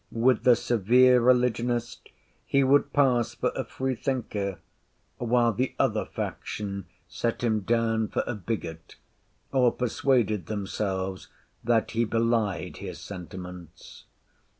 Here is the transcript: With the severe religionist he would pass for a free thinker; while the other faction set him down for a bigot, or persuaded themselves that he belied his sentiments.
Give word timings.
With 0.11 0.45
the 0.45 0.55
severe 0.55 1.21
religionist 1.21 2.09
he 2.47 2.63
would 2.63 2.91
pass 2.91 3.35
for 3.35 3.51
a 3.55 3.63
free 3.63 3.93
thinker; 3.93 4.57
while 5.19 5.53
the 5.53 5.75
other 5.77 6.05
faction 6.05 6.87
set 7.07 7.43
him 7.43 7.59
down 7.59 8.07
for 8.07 8.23
a 8.25 8.33
bigot, 8.33 8.95
or 9.51 9.71
persuaded 9.71 10.47
themselves 10.47 11.27
that 11.63 11.91
he 11.91 12.03
belied 12.03 12.77
his 12.77 12.99
sentiments. 12.99 14.05